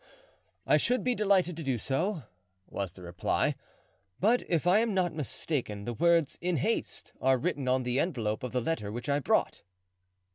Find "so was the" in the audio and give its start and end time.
1.77-3.03